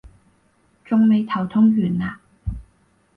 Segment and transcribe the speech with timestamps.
[0.83, 2.19] 仲未頭痛完啊？